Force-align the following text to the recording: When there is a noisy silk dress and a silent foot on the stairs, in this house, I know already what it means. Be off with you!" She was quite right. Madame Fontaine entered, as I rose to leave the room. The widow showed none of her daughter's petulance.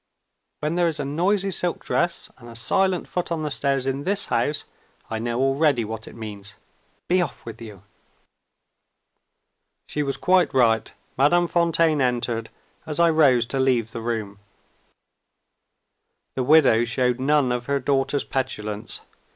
When 0.61 0.73
there 0.73 0.87
is 0.87 0.99
a 0.99 1.05
noisy 1.05 1.51
silk 1.51 1.85
dress 1.85 2.27
and 2.39 2.49
a 2.49 2.55
silent 2.55 3.07
foot 3.07 3.31
on 3.31 3.43
the 3.43 3.51
stairs, 3.51 3.85
in 3.85 4.03
this 4.03 4.25
house, 4.25 4.65
I 5.11 5.19
know 5.19 5.39
already 5.39 5.85
what 5.85 6.07
it 6.07 6.15
means. 6.15 6.55
Be 7.07 7.21
off 7.21 7.45
with 7.45 7.61
you!" 7.61 7.83
She 9.85 10.01
was 10.01 10.17
quite 10.17 10.55
right. 10.55 10.91
Madame 11.19 11.47
Fontaine 11.47 12.01
entered, 12.01 12.49
as 12.87 12.99
I 12.99 13.11
rose 13.11 13.45
to 13.53 13.59
leave 13.59 13.91
the 13.91 14.01
room. 14.01 14.39
The 16.33 16.41
widow 16.43 16.83
showed 16.83 17.19
none 17.19 17.51
of 17.51 17.67
her 17.67 17.79
daughter's 17.79 18.23
petulance. 18.23 19.01